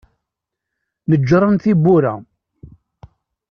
Neǧǧren 1.09 1.55
tiwwura. 1.63 2.13